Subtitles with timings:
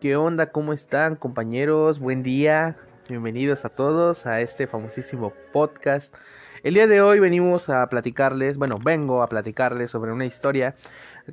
[0.00, 0.52] ¿Qué onda?
[0.52, 1.98] ¿Cómo están compañeros?
[1.98, 2.76] Buen día.
[3.08, 6.14] Bienvenidos a todos a este famosísimo podcast.
[6.62, 10.76] El día de hoy venimos a platicarles, bueno, vengo a platicarles sobre una historia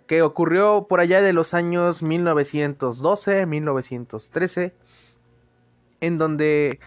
[0.07, 4.73] que ocurrió por allá de los años 1912, 1913,
[6.01, 6.79] en donde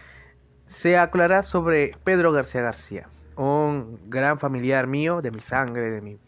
[0.67, 6.19] se aclara sobre Pedro García García, un gran familiar mío, de mi sangre, de mi,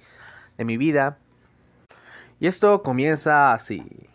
[0.58, 1.18] de mi vida.
[2.40, 4.10] Y esto comienza así.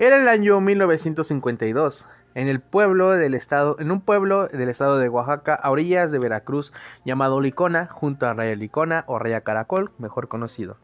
[0.00, 5.10] Era el año 1952, en el pueblo del estado, en un pueblo del estado de
[5.10, 6.72] Oaxaca, a orillas de Veracruz,
[7.04, 10.78] llamado Licona, junto a Raya Licona o Raya Caracol, mejor conocido.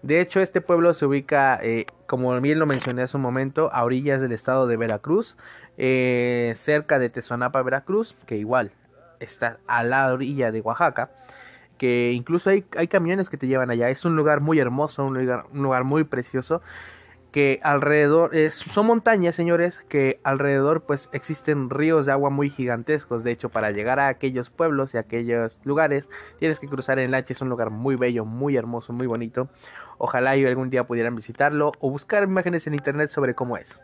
[0.00, 3.84] De hecho, este pueblo se ubica, eh, como bien lo mencioné hace un momento, a
[3.84, 5.36] orillas del estado de Veracruz,
[5.76, 8.70] eh, cerca de Tezonapa, Veracruz, que igual
[9.20, 11.10] está a la orilla de Oaxaca
[11.76, 13.90] que incluso hay, hay camiones que te llevan allá.
[13.90, 16.62] Es un lugar muy hermoso, un lugar, un lugar muy precioso.
[17.36, 23.24] Que alrededor, es, son montañas, señores, que alrededor pues existen ríos de agua muy gigantescos.
[23.24, 27.10] De hecho, para llegar a aquellos pueblos y a aquellos lugares, tienes que cruzar en
[27.10, 27.34] lancha.
[27.34, 29.50] Es un lugar muy bello, muy hermoso, muy bonito.
[29.98, 33.82] Ojalá yo algún día pudieran visitarlo o buscar imágenes en internet sobre cómo es.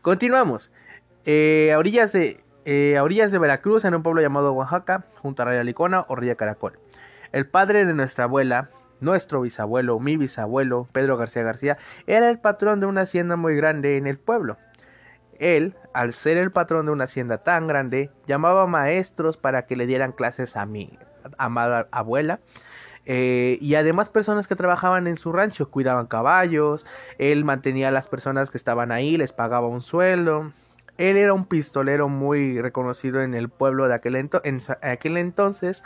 [0.00, 0.70] Continuamos.
[1.26, 5.44] Eh, a orillas de, eh, orillas de Veracruz, en un pueblo llamado Oaxaca, junto a
[5.44, 6.78] Raya Licona o Ría Caracol.
[7.32, 12.80] El padre de nuestra abuela, nuestro bisabuelo, mi bisabuelo, Pedro García García, era el patrón
[12.80, 14.56] de una hacienda muy grande en el pueblo.
[15.38, 19.86] Él, al ser el patrón de una hacienda tan grande, llamaba maestros para que le
[19.86, 20.98] dieran clases a mi
[21.38, 22.40] amada abuela.
[23.06, 26.86] eh, y además personas que trabajaban en su rancho, cuidaban caballos,
[27.18, 30.52] él mantenía a las personas que estaban ahí, les pagaba un sueldo,
[30.98, 35.82] él era un pistolero muy reconocido en el pueblo de aquel, ento en aquel entonces,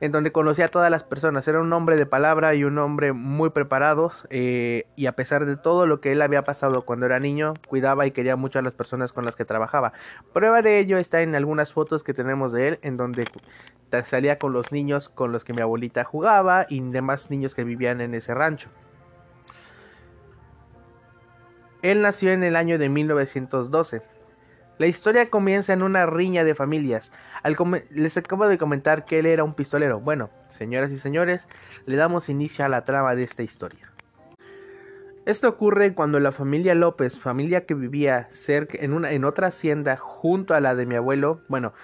[0.00, 1.46] en donde conocía a todas las personas.
[1.48, 4.12] Era un hombre de palabra y un hombre muy preparado.
[4.30, 8.06] Eh, y a pesar de todo lo que él había pasado cuando era niño, cuidaba
[8.06, 9.92] y quería mucho a las personas con las que trabajaba.
[10.32, 13.24] Prueba de ello está en algunas fotos que tenemos de él, en donde
[14.04, 18.00] salía con los niños con los que mi abuelita jugaba y demás niños que vivían
[18.00, 18.68] en ese rancho.
[21.82, 24.02] Él nació en el año de 1912.
[24.78, 27.10] La historia comienza en una riña de familias.
[27.90, 29.98] les acabo de comentar que él era un pistolero.
[29.98, 31.48] Bueno, señoras y señores,
[31.86, 33.90] le damos inicio a la trama de esta historia.
[35.26, 39.96] Esto ocurre cuando la familia López, familia que vivía cerca en, una, en otra hacienda
[39.96, 41.74] junto a la de mi abuelo, bueno,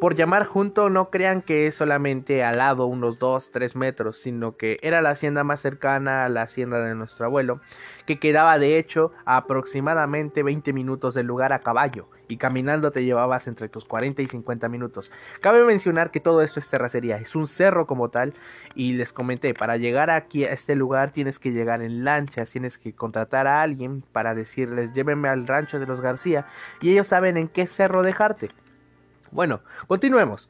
[0.00, 4.56] por llamar junto no crean que es solamente al lado unos 2, 3 metros, sino
[4.56, 7.60] que era la hacienda más cercana a la hacienda de nuestro abuelo,
[8.06, 13.04] que quedaba de hecho a aproximadamente 20 minutos del lugar a caballo, y caminando te
[13.04, 15.12] llevabas entre tus 40 y 50 minutos.
[15.42, 18.32] Cabe mencionar que todo esto es terracería, es un cerro como tal,
[18.74, 22.78] y les comenté, para llegar aquí a este lugar tienes que llegar en lanchas, tienes
[22.78, 26.46] que contratar a alguien para decirles llévenme al rancho de los García,
[26.80, 28.50] y ellos saben en qué cerro dejarte.
[29.30, 30.48] Bueno, continuemos.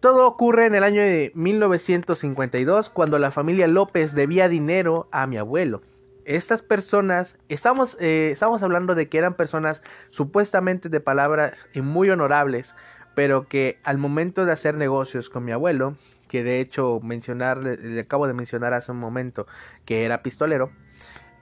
[0.00, 5.38] Todo ocurre en el año de 1952 cuando la familia López debía dinero a mi
[5.38, 5.82] abuelo.
[6.26, 12.10] Estas personas, estamos, eh, estamos hablando de que eran personas supuestamente de palabras y muy
[12.10, 12.74] honorables,
[13.14, 15.96] pero que al momento de hacer negocios con mi abuelo,
[16.28, 19.46] que de hecho mencionar, le, le acabo de mencionar hace un momento
[19.86, 20.70] que era pistolero,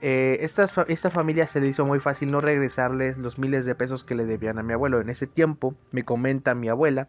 [0.07, 4.03] eh, esta, esta, familia se le hizo muy fácil no regresarles los miles de pesos
[4.03, 5.01] que le debían a mi abuelo.
[5.01, 7.07] En ese tiempo me comenta mi abuela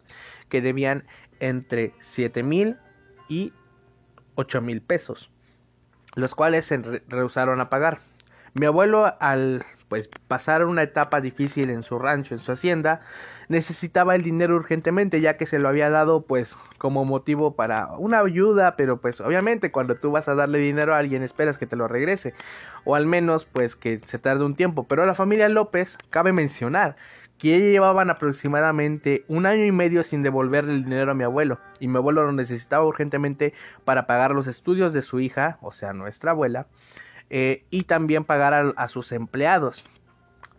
[0.49, 1.05] que debían
[1.39, 2.79] entre 7 mil
[3.29, 3.53] y
[4.37, 5.31] 8 mil pesos,
[6.15, 8.01] los cuales se re rehusaron a pagar.
[8.55, 13.01] Mi abuelo al pues pasar una etapa difícil en su rancho, en su hacienda,
[13.49, 18.21] necesitaba el dinero urgentemente ya que se lo había dado pues como motivo para una
[18.21, 21.77] ayuda, pero pues obviamente cuando tú vas a darle dinero a alguien esperas que te
[21.77, 22.35] lo regrese
[22.85, 26.97] o al menos pues que se tarde un tiempo, pero la familia López cabe mencionar
[27.39, 31.89] que llevaban aproximadamente un año y medio sin devolverle el dinero a mi abuelo y
[31.89, 33.53] mi abuelo lo necesitaba urgentemente
[33.85, 36.67] para pagar los estudios de su hija, o sea nuestra abuela,
[37.31, 39.85] eh, y también pagar a, sus empleados.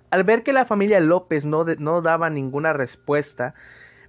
[0.10, 3.54] Al ver que la familia López no, no daba ninguna respuesta,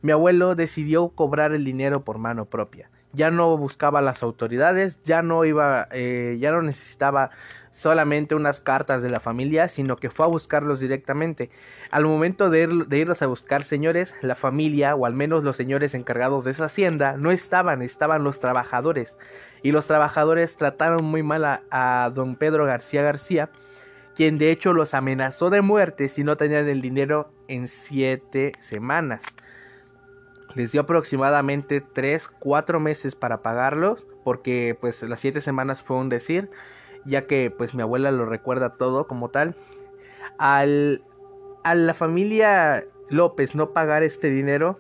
[0.03, 2.91] mi abuelo decidió cobrar el dinero por mano propia.
[3.13, 7.31] Ya no buscaba a las autoridades, ya no iba, eh, ya no necesitaba
[7.71, 11.51] solamente unas cartas de la familia, sino que fue a buscarlos directamente.
[11.91, 15.57] Al momento de, ir, de irlos a buscar, señores, la familia, o al menos los
[15.57, 19.17] señores encargados de esa hacienda, no estaban, estaban los trabajadores.
[19.63, 23.51] Y los trabajadores trataron muy mal a don Pedro García García,
[24.19, 29.23] quien de hecho los amenazó de muerte si no tenían el dinero en siete semanas.
[30.55, 36.09] Les dio aproximadamente 3, 4 meses para pagarlos, porque pues las siete semanas fue un
[36.09, 36.51] decir,
[37.05, 39.55] ya que pues mi abuela lo recuerda todo como tal.
[40.39, 41.03] Al,
[41.65, 44.79] a la familia López no pagar este dinero,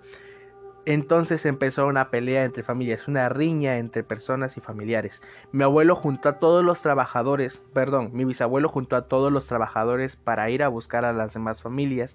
[0.88, 5.20] entonces empezó una pelea entre familias, una riña entre personas y familiares.
[5.52, 10.16] Mi abuelo juntó a todos los trabajadores, perdón, mi bisabuelo juntó a todos los trabajadores
[10.16, 12.14] para ir a buscar a las demás familias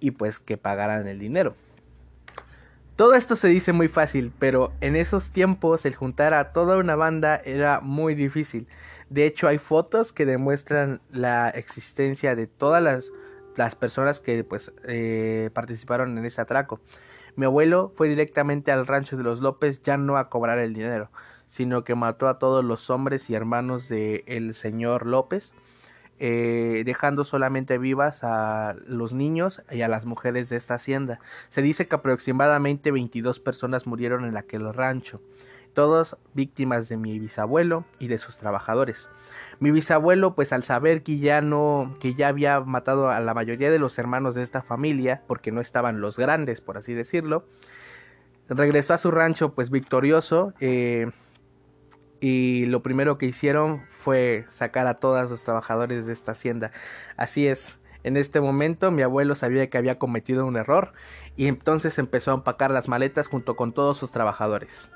[0.00, 1.54] y pues que pagaran el dinero.
[2.98, 6.96] Todo esto se dice muy fácil, pero en esos tiempos el juntar a toda una
[6.96, 8.66] banda era muy difícil.
[9.08, 12.82] De hecho, hay fotos que demuestran la existencia de todas
[13.54, 16.80] las, personas que pues eh, participaron en ese atraco.
[17.36, 21.08] Mi abuelo fue directamente al rancho de los López ya no a cobrar el dinero,
[21.46, 25.54] sino que mató a todos los hombres y hermanos del el señor López,
[26.20, 31.20] eh, dejando solamente vivas a los niños y a las mujeres de esta hacienda.
[31.48, 35.20] Se dice que aproximadamente 22 personas murieron en aquel rancho,
[35.74, 39.08] todas víctimas de mi bisabuelo y de sus trabajadores.
[39.60, 43.70] Mi bisabuelo, pues al saber que ya no, que ya había matado a la mayoría
[43.70, 47.44] de los hermanos de esta familia, porque no estaban los grandes, por así decirlo,
[48.48, 51.10] regresó a su rancho, pues victorioso, eh,
[52.20, 56.72] y lo primero que hicieron fue sacar a todos los trabajadores de esta hacienda.
[57.16, 60.92] Así es, en este momento mi abuelo sabía que había cometido un error
[61.36, 64.90] y entonces empezó a empacar las maletas junto con todos sus trabajadores.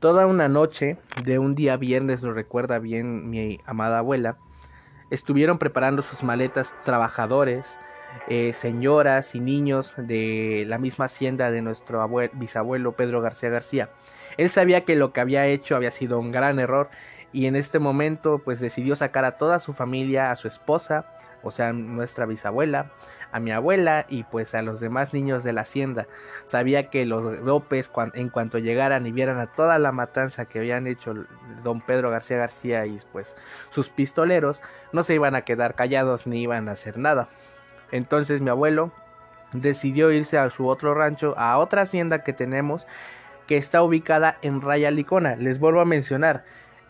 [0.00, 4.38] Toda una noche de un día viernes, lo recuerda bien mi amada abuela,
[5.10, 7.78] estuvieron preparando sus maletas trabajadores,
[8.28, 13.90] eh, señoras y niños de la misma hacienda de nuestro bisabuelo Pedro García García.
[14.36, 16.90] Él sabía que lo que había hecho había sido un gran error
[17.32, 21.06] y en este momento pues decidió sacar a toda su familia, a su esposa,
[21.42, 22.92] o sea, nuestra bisabuela,
[23.32, 26.06] a mi abuela y pues a los demás niños de la hacienda.
[26.44, 30.86] Sabía que los López en cuanto llegaran y vieran a toda la matanza que habían
[30.86, 31.14] hecho
[31.62, 33.36] don Pedro García García y pues
[33.70, 34.62] sus pistoleros,
[34.92, 37.28] no se iban a quedar callados ni iban a hacer nada.
[37.90, 38.92] Entonces mi abuelo
[39.52, 42.86] decidió irse a su otro rancho, a otra hacienda que tenemos,
[43.46, 45.36] que está ubicada en Raya Licona.
[45.36, 46.44] Les vuelvo a mencionar,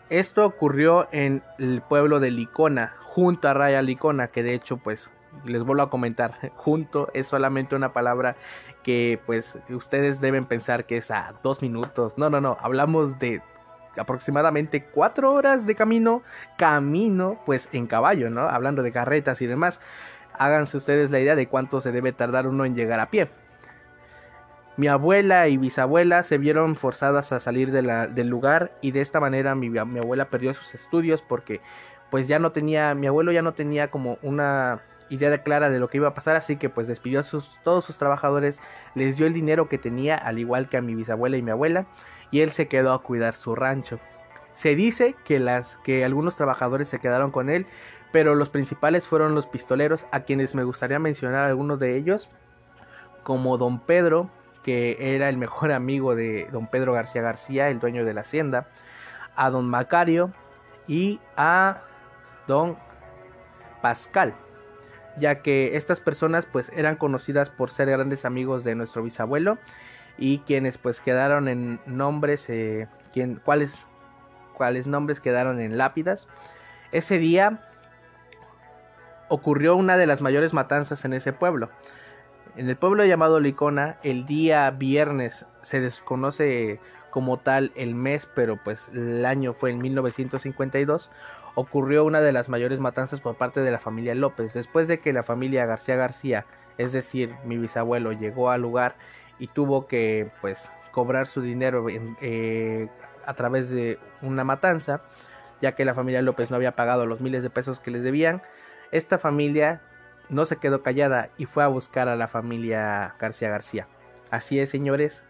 [0.09, 5.11] esto ocurrió en el pueblo de Licona, junto a Raya Licona, que de hecho pues
[5.45, 8.35] les vuelvo a comentar, junto es solamente una palabra
[8.83, 12.17] que pues ustedes deben pensar que es a dos minutos.
[12.17, 13.41] No, no, no, hablamos de
[13.97, 16.23] aproximadamente cuatro horas de camino,
[16.57, 18.41] camino pues en caballo, ¿no?
[18.41, 19.79] Hablando de carretas y demás.
[20.39, 23.29] Háganse ustedes la idea de cuánto se debe tardar uno en llegar a pie.
[24.77, 29.53] Mi abuela y bisabuela se vieron forzadas a salir del lugar y de esta manera
[29.53, 31.59] mi, mi abuela perdió sus estudios porque
[32.09, 35.89] pues ya no tenía, mi abuelo ya no tenía como una idea clara de lo
[35.89, 38.59] que iba a pasar, así que pues despidió a sus, todos sus trabajadores,
[38.95, 41.87] les dio el dinero que tenía, al igual que a mi bisabuela y mi abuela,
[42.31, 43.99] y él se quedó a cuidar su rancho.
[44.53, 47.65] Se dice que, las, que algunos trabajadores se quedaron con él,
[48.11, 52.29] pero los principales fueron los pistoleros, a quienes me gustaría mencionar algunos de ellos,
[53.23, 54.29] como don Pedro,
[54.63, 58.67] que era el mejor amigo de don Pedro García García, el dueño de la hacienda,
[59.35, 60.31] a don Macario
[60.87, 61.81] y a
[62.47, 62.77] don
[63.81, 64.35] Pascal
[65.19, 69.57] ya que estas personas pues eran conocidas por ser grandes amigos de nuestro bisabuelo
[70.17, 72.87] y quienes pues quedaron en nombres, eh,
[73.43, 73.85] cuáles,
[74.55, 76.27] cuáles nombres quedaron en lápidas.
[76.91, 77.68] Ese día
[79.29, 81.69] ocurrió una de las mayores matanzas en ese pueblo.
[82.57, 88.59] En el pueblo llamado Licona, el día viernes se desconoce como tal el mes, pero
[88.61, 91.09] pues el año fue en 1952,
[91.55, 94.53] ocurrió una de las mayores matanzas por parte de la familia López.
[94.53, 96.45] Después de que la familia García García,
[96.77, 98.95] es decir, mi bisabuelo, llegó al lugar
[99.39, 102.89] y tuvo que pues cobrar su dinero eh,
[103.25, 105.01] a través de una matanza,
[105.61, 108.41] ya que la familia López no había pagado los miles de pesos que les debían,
[108.91, 109.81] esta familia
[110.29, 113.87] no se quedó callada y fue a buscar a la familia García García.
[114.29, 115.23] Así es, señores,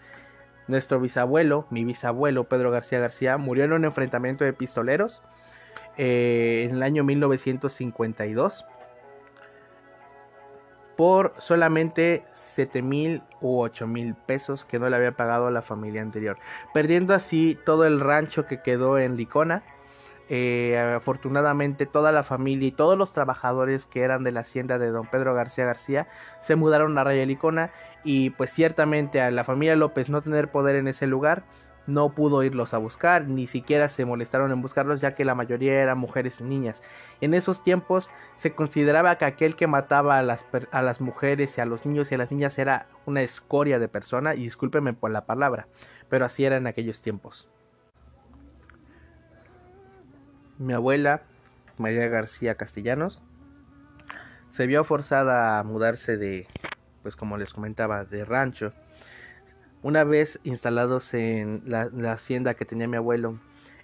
[0.67, 5.21] nuestro bisabuelo, mi bisabuelo Pedro García García, murió en un enfrentamiento de pistoleros
[5.97, 8.65] eh, en el año 1952
[10.99, 15.61] por solamente 7 mil u 8 mil pesos que no le había pagado a la
[15.61, 16.37] familia anterior,
[16.73, 19.63] perdiendo así todo el rancho que quedó en Licona
[20.29, 24.91] eh, afortunadamente toda la familia y todos los trabajadores que eran de la hacienda de
[24.91, 26.07] don Pedro García García
[26.39, 27.71] se mudaron a Rayalicona
[28.03, 31.43] y pues ciertamente a la familia López no tener poder en ese lugar
[31.89, 35.73] no pudo irlos a buscar, ni siquiera se molestaron en buscarlos ya que la mayoría
[35.81, 36.81] eran mujeres y niñas.
[37.19, 41.61] En esos tiempos se consideraba que aquel que mataba a las, a las mujeres y
[41.61, 45.11] a los niños y a las niñas era una escoria de persona, y discúlpeme por
[45.11, 45.67] la palabra,
[46.09, 47.49] pero así era en aquellos tiempos.
[50.59, 51.23] Mi abuela,
[51.77, 53.21] María García Castellanos,
[54.49, 56.47] se vio forzada a mudarse de,
[57.01, 58.73] pues como les comentaba, de rancho
[59.81, 63.39] una vez instalados en la, hacienda que tenía mi abuelo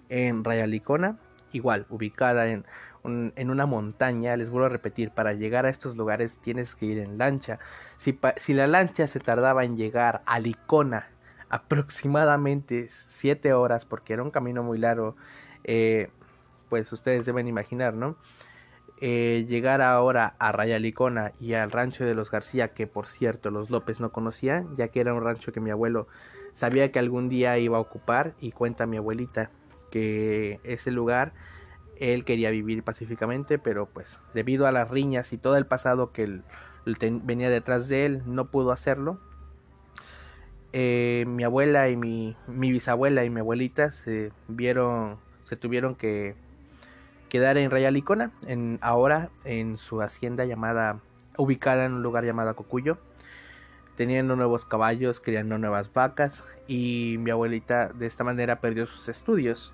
[0.10, 1.17] en Rayalicona,
[1.51, 2.65] igual, ubicada en,
[3.03, 7.00] en, una montaña, les vuelvo a repetir, para llegar a estos lugares tienes que ir
[7.00, 7.60] en lancha.
[7.98, 11.08] Si, si la lancha se tardaba en llegar a Licona
[11.50, 15.15] aproximadamente 7 horas, porque era un camino muy largo,
[15.63, 16.10] eh,
[16.69, 18.17] pues ustedes deben imaginar, ¿no?
[19.01, 23.69] Eh, llegar ahora a Rayalicona y al rancho de los García, que por cierto los
[23.69, 26.07] López no conocían, ya que era un rancho que mi abuelo
[26.53, 29.51] sabía que algún día iba a ocupar y cuenta mi abuelita
[29.91, 31.34] que ese lugar
[31.98, 36.41] él quería vivir pacíficamente, pero pues debido a las riñas y todo el pasado que
[37.24, 39.19] venía detrás de él, no pudo hacerlo.
[40.74, 46.36] Eh, mi abuela y mi, mi bisabuela y mi abuelita se vieron, se tuvieron que
[47.29, 51.00] quedar en Rayalicona, en, ahora en su hacienda llamada,
[51.38, 52.98] ubicada en un lugar llamado Cocuyo,
[53.96, 59.74] teniendo nuevos caballos, criando nuevas vacas y mi abuelita de esta manera perdió sus estudios.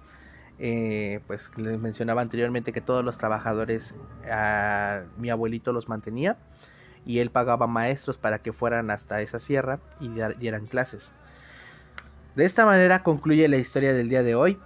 [0.64, 3.96] Eh, pues les mencionaba anteriormente que todos los trabajadores
[5.18, 6.38] mi abuelito los mantenía
[7.04, 11.12] y él pagaba maestros para que fueran hasta esa sierra y dieran clases.
[12.36, 14.58] De esta manera concluye la historia del día de hoy.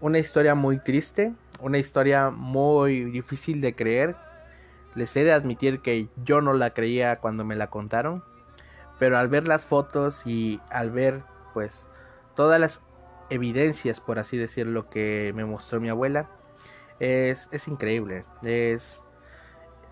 [0.00, 4.16] Una historia muy triste, una historia muy difícil de creer.
[4.94, 8.24] Les he de admitir que yo no la creía cuando me la contaron.
[8.98, 11.22] Pero al ver las fotos y al ver
[11.54, 11.88] pues
[12.34, 12.80] todas las
[13.30, 16.28] evidencias, por así decirlo, que me mostró mi abuela,
[16.98, 18.24] es, es increíble.
[18.42, 19.00] Es,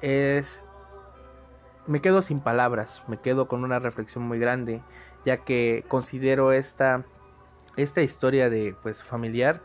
[0.02, 0.62] es...
[1.86, 4.82] Me quedo sin palabras, me quedo con una reflexión muy grande,
[5.24, 7.06] ya que considero esta,
[7.76, 9.62] esta historia de pues familiar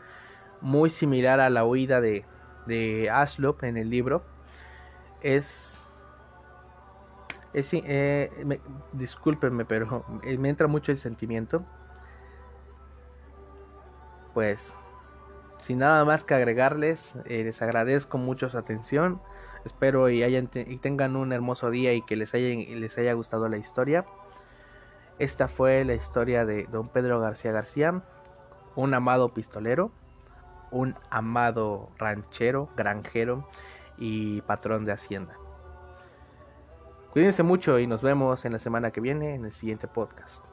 [0.64, 2.24] muy similar a la huida de,
[2.66, 4.24] de Aslop en el libro.
[5.20, 5.86] Es.
[7.52, 8.30] es eh,
[8.92, 10.04] discúlpenme, pero
[10.38, 11.64] me entra mucho el sentimiento.
[14.32, 14.74] Pues,
[15.58, 19.20] sin nada más que agregarles, eh, les agradezco mucho su atención.
[19.64, 23.48] Espero y, hayan y tengan un hermoso día y que les haya, les haya gustado
[23.48, 24.06] la historia.
[25.18, 28.02] Esta fue la historia de don Pedro García García,
[28.74, 29.92] un amado pistolero
[30.70, 33.48] un amado ranchero, granjero
[33.96, 35.36] y patrón de hacienda.
[37.12, 40.44] Cuídense mucho y nos vemos en la semana que viene en el siguiente podcast.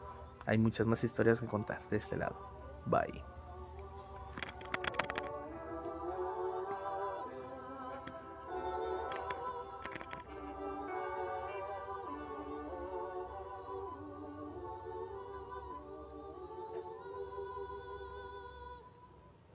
[0.46, 2.36] Hay muchas más historias que contar de este lado.
[2.86, 3.31] Bye.